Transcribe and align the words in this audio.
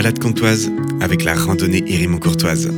balade 0.00 0.18
comtoise 0.18 0.72
avec 1.02 1.24
la 1.24 1.34
randonnée 1.34 1.84
Hérimont-Courtoise. 1.86 2.70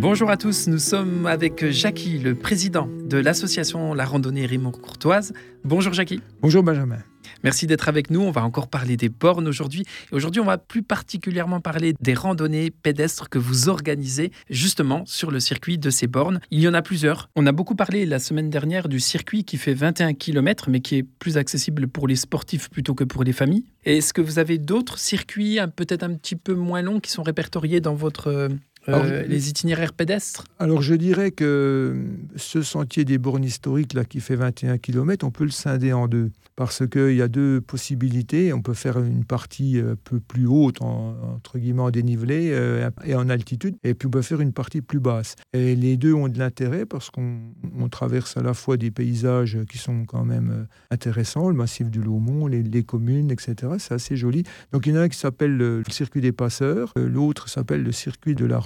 Bonjour 0.00 0.30
à 0.30 0.36
tous, 0.36 0.68
nous 0.68 0.78
sommes 0.78 1.26
avec 1.26 1.70
Jackie, 1.70 2.20
le 2.20 2.36
président 2.36 2.88
de 3.04 3.18
l'association 3.18 3.94
La 3.94 4.04
Randonnée 4.04 4.44
Hérimont-Courtoise. 4.44 5.32
Bonjour 5.64 5.92
Jackie. 5.92 6.20
Bonjour 6.40 6.62
Benjamin. 6.62 6.98
Merci 7.44 7.66
d'être 7.66 7.88
avec 7.88 8.10
nous. 8.10 8.20
On 8.20 8.30
va 8.30 8.44
encore 8.44 8.68
parler 8.68 8.96
des 8.96 9.08
bornes 9.08 9.46
aujourd'hui. 9.46 9.84
Et 10.10 10.14
aujourd'hui, 10.14 10.40
on 10.40 10.44
va 10.44 10.58
plus 10.58 10.82
particulièrement 10.82 11.60
parler 11.60 11.94
des 12.00 12.14
randonnées 12.14 12.70
pédestres 12.70 13.28
que 13.28 13.38
vous 13.38 13.68
organisez 13.68 14.32
justement 14.50 15.04
sur 15.04 15.30
le 15.30 15.40
circuit 15.40 15.78
de 15.78 15.90
ces 15.90 16.06
bornes. 16.06 16.40
Il 16.50 16.60
y 16.60 16.68
en 16.68 16.74
a 16.74 16.82
plusieurs. 16.82 17.28
On 17.36 17.46
a 17.46 17.52
beaucoup 17.52 17.74
parlé 17.74 18.06
la 18.06 18.18
semaine 18.18 18.50
dernière 18.50 18.88
du 18.88 19.00
circuit 19.00 19.44
qui 19.44 19.56
fait 19.56 19.74
21 19.74 20.14
km, 20.14 20.70
mais 20.70 20.80
qui 20.80 20.96
est 20.96 21.02
plus 21.02 21.36
accessible 21.36 21.86
pour 21.88 22.08
les 22.08 22.16
sportifs 22.16 22.70
plutôt 22.70 22.94
que 22.94 23.04
pour 23.04 23.24
les 23.24 23.32
familles. 23.32 23.64
Est-ce 23.84 24.12
que 24.12 24.20
vous 24.20 24.38
avez 24.38 24.58
d'autres 24.58 24.98
circuits, 24.98 25.58
peut-être 25.76 26.02
un 26.02 26.14
petit 26.14 26.36
peu 26.36 26.54
moins 26.54 26.82
longs, 26.82 27.00
qui 27.00 27.10
sont 27.10 27.22
répertoriés 27.22 27.80
dans 27.80 27.94
votre 27.94 28.48
euh, 28.88 29.22
les 29.26 29.48
itinéraires 29.48 29.92
pédestres 29.92 30.44
Alors 30.58 30.82
je 30.82 30.94
dirais 30.94 31.30
que 31.30 32.04
ce 32.36 32.62
sentier 32.62 33.04
des 33.04 33.18
bornes 33.18 33.44
historiques 33.44 33.94
là, 33.94 34.04
qui 34.04 34.20
fait 34.20 34.36
21 34.36 34.78
km, 34.78 35.26
on 35.26 35.30
peut 35.30 35.44
le 35.44 35.50
scinder 35.50 35.92
en 35.92 36.08
deux. 36.08 36.30
Parce 36.56 36.84
qu'il 36.88 37.14
y 37.14 37.22
a 37.22 37.28
deux 37.28 37.60
possibilités. 37.60 38.52
On 38.52 38.62
peut 38.62 38.74
faire 38.74 38.98
une 38.98 39.24
partie 39.24 39.78
un 39.78 39.94
peu 39.94 40.18
plus 40.18 40.48
haute, 40.48 40.82
entre 40.82 41.56
guillemets 41.56 41.82
en 41.82 41.90
dénivelé 41.90 42.50
euh, 42.50 42.90
et 43.04 43.14
en 43.14 43.28
altitude. 43.28 43.76
Et 43.84 43.94
puis 43.94 44.08
on 44.08 44.10
peut 44.10 44.22
faire 44.22 44.40
une 44.40 44.52
partie 44.52 44.80
plus 44.80 44.98
basse. 44.98 45.36
Et 45.52 45.76
les 45.76 45.96
deux 45.96 46.14
ont 46.14 46.26
de 46.26 46.36
l'intérêt 46.36 46.84
parce 46.84 47.10
qu'on 47.10 47.88
traverse 47.92 48.36
à 48.36 48.42
la 48.42 48.54
fois 48.54 48.76
des 48.76 48.90
paysages 48.90 49.56
qui 49.70 49.78
sont 49.78 50.04
quand 50.04 50.24
même 50.24 50.50
euh, 50.50 50.64
intéressants, 50.90 51.48
le 51.48 51.54
massif 51.54 51.90
du 51.90 52.02
Lomont, 52.02 52.48
les, 52.48 52.64
les 52.64 52.82
communes, 52.82 53.30
etc. 53.30 53.74
C'est 53.78 53.94
assez 53.94 54.16
joli. 54.16 54.42
Donc 54.72 54.86
il 54.86 54.94
y 54.94 54.98
en 54.98 55.00
a 55.00 55.04
un 55.04 55.08
qui 55.08 55.18
s'appelle 55.18 55.56
le 55.56 55.84
circuit 55.88 56.20
des 56.20 56.32
passeurs, 56.32 56.92
l'autre 56.96 57.48
s'appelle 57.48 57.84
le 57.84 57.92
circuit 57.92 58.34
de 58.34 58.44
la 58.44 58.58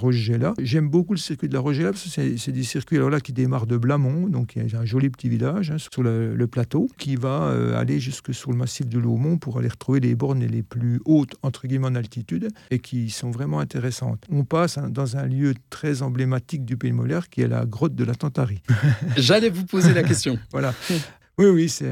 J'aime 0.59 0.89
beaucoup 0.89 1.13
le 1.13 1.19
circuit 1.19 1.47
de 1.47 1.53
la 1.53 1.59
Rogella 1.59 1.91
parce 1.91 2.03
que 2.03 2.37
c'est 2.37 2.51
des 2.51 2.63
circuits 2.63 2.97
alors 2.97 3.09
là, 3.09 3.19
qui 3.19 3.33
démarrent 3.33 3.67
de 3.67 3.77
Blamont, 3.77 4.27
donc 4.27 4.55
il 4.55 4.71
y 4.71 4.75
a 4.75 4.79
un 4.79 4.85
joli 4.85 5.09
petit 5.09 5.29
village 5.29 5.71
hein, 5.71 5.77
sur 5.77 6.03
le, 6.03 6.47
plateau, 6.47 6.89
qui 6.97 7.15
va 7.15 7.43
euh, 7.43 7.79
aller 7.79 7.99
jusque 7.99 8.33
sur 8.33 8.51
le 8.51 8.57
massif 8.57 8.87
de 8.87 8.99
Laumont 8.99 9.37
pour 9.37 9.57
aller 9.57 9.69
retrouver 9.69 9.99
les 9.99 10.15
bornes 10.15 10.43
les 10.43 10.63
plus 10.63 11.01
hautes, 11.05 11.35
entre 11.41 11.67
guillemets, 11.67 11.87
en 11.87 11.95
altitude, 11.95 12.49
et 12.69 12.79
qui 12.79 13.09
sont 13.09 13.31
vraiment 13.31 13.59
intéressantes. 13.59 14.25
On 14.29 14.43
passe 14.43 14.77
hein, 14.77 14.89
dans 14.89 15.17
un 15.17 15.25
lieu 15.25 15.53
très 15.69 16.01
emblématique 16.01 16.65
du 16.65 16.77
Pays 16.77 16.91
de 16.91 16.95
Molaire, 16.95 17.29
qui 17.29 17.41
est 17.41 17.47
la 17.47 17.65
grotte 17.65 17.95
de 17.95 18.03
la 18.03 18.15
Tantarie. 18.15 18.61
J'allais 19.17 19.49
vous 19.49 19.65
poser 19.65 19.93
la 19.93 20.03
question. 20.03 20.37
voilà. 20.51 20.73
Oui, 21.39 21.47
oui, 21.47 21.67
c'est 21.67 21.91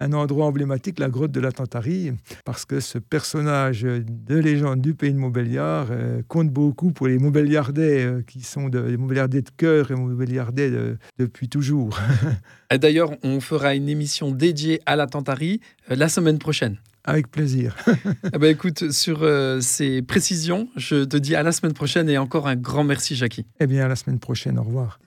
un, 0.00 0.12
endroit 0.12 0.46
emblématique, 0.46 0.98
la 0.98 1.08
grotte 1.08 1.30
de 1.30 1.38
la 1.38 1.52
Tantarie, 1.52 2.12
parce 2.44 2.64
que 2.64 2.80
ce 2.80 2.98
personnage 2.98 3.82
de 3.82 4.36
légende 4.36 4.80
du 4.80 4.94
pays 4.94 5.12
de 5.12 5.18
Montbéliard 5.18 5.88
euh, 5.92 6.22
compte 6.26 6.50
beaucoup 6.50 6.90
pour 6.90 7.06
les 7.06 7.18
Montbéliardais, 7.18 8.04
euh, 8.04 8.22
qui 8.26 8.40
sont 8.40 8.68
des 8.68 8.96
Montbéliardais 8.96 9.42
de 9.42 9.50
cœur 9.56 9.92
et 9.92 9.94
Montbéliardais 9.94 10.72
depuis 11.18 11.48
toujours. 11.48 12.00
D'ailleurs, 12.76 13.12
on 13.22 13.38
fera 13.38 13.76
une 13.76 13.88
émission 13.88 14.32
dédiée 14.32 14.80
à 14.86 14.96
la 14.96 15.06
Tantarie 15.06 15.60
euh, 15.92 15.94
la 15.94 16.08
semaine 16.08 16.40
prochaine. 16.40 16.76
Avec 17.04 17.30
plaisir. 17.30 17.76
eh 18.34 18.38
ben, 18.38 18.50
écoute, 18.50 18.90
sur 18.90 19.26
ces 19.60 20.02
précisions, 20.02 20.68
je 20.76 21.04
te 21.04 21.16
dis 21.16 21.36
à 21.36 21.44
la 21.44 21.52
semaine 21.52 21.72
prochaine 21.74 22.10
et 22.10 22.18
encore 22.18 22.48
un 22.48 22.56
grand 22.56 22.84
merci, 22.84 23.14
Jackie. 23.14 23.46
Eh 23.60 23.68
bien, 23.68 23.84
à 23.84 23.88
la 23.88 23.96
semaine 23.96 24.18
prochaine. 24.18 24.58
Au 24.58 24.64
revoir. 24.64 24.98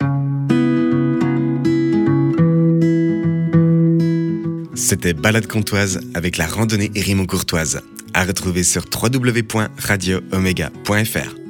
C'était 4.75 5.13
Balade 5.13 5.47
Comtoise 5.47 5.99
avec 6.13 6.37
la 6.37 6.47
randonnée 6.47 6.91
Hérimont-Courtoise. 6.95 7.81
À 8.13 8.23
retrouver 8.23 8.63
sur 8.63 8.85
www.radioomega.fr. 8.91 11.42